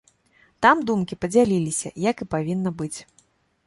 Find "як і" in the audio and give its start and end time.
2.09-2.31